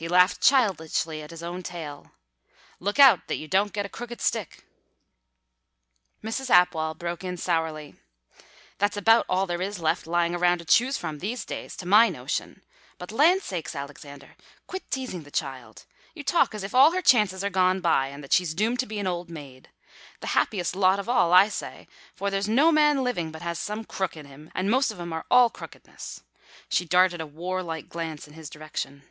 [0.00, 2.12] He laughed childishly at his own tale.
[2.78, 4.64] "Look out that you don't get a crooked stick!"
[6.22, 6.50] Mrs.
[6.50, 7.96] Apwall broke in sourly.
[8.78, 12.10] "That's about all there is left lying around to choose from these days, to my
[12.10, 12.62] notion.
[12.96, 14.36] But land sakes, Alexander,
[14.68, 15.84] quit teasing the child.
[16.14, 18.86] You talk as if all her chances are gone by and that she's doomed to
[18.86, 19.68] be an old maid.
[20.20, 23.82] The happiest lot of all, I say, for there's no man living but has some
[23.84, 26.22] crook in him, and most of 'em are all crookedness."
[26.68, 29.02] She darted a warlike glance in his direction.